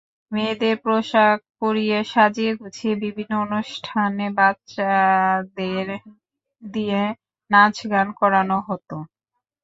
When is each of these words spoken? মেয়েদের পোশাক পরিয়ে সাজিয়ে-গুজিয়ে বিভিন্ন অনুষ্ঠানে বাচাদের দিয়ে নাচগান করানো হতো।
মেয়েদের 0.31 0.75
পোশাক 0.83 1.37
পরিয়ে 1.59 1.97
সাজিয়ে-গুজিয়ে 2.05 2.93
বিভিন্ন 3.03 3.33
অনুষ্ঠানে 3.45 4.25
বাচাদের 4.37 5.87
দিয়ে 6.63 7.01
নাচগান 7.51 8.07
করানো 8.19 8.57
হতো। 8.67 8.97